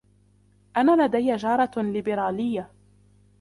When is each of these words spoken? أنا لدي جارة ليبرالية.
أنا 0.77 1.05
لدي 1.07 1.35
جارة 1.35 1.81
ليبرالية. 1.81 2.71